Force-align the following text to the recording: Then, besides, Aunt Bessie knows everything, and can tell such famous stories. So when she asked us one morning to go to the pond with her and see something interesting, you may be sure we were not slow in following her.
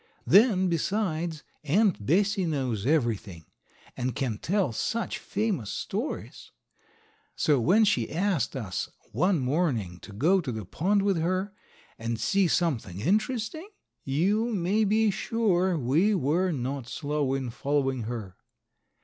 Then, 0.25 0.67
besides, 0.67 1.43
Aunt 1.63 2.03
Bessie 2.03 2.45
knows 2.47 2.87
everything, 2.87 3.45
and 3.95 4.15
can 4.15 4.39
tell 4.39 4.71
such 4.71 5.19
famous 5.19 5.69
stories. 5.69 6.49
So 7.35 7.59
when 7.59 7.85
she 7.85 8.11
asked 8.11 8.55
us 8.55 8.89
one 9.11 9.37
morning 9.37 9.99
to 9.99 10.11
go 10.11 10.41
to 10.41 10.51
the 10.51 10.65
pond 10.65 11.03
with 11.03 11.17
her 11.17 11.53
and 11.99 12.19
see 12.19 12.47
something 12.47 12.99
interesting, 12.99 13.69
you 14.03 14.51
may 14.51 14.85
be 14.85 15.11
sure 15.11 15.77
we 15.77 16.15
were 16.15 16.51
not 16.51 16.87
slow 16.89 17.35
in 17.35 17.51
following 17.51 18.05
her. 18.05 18.37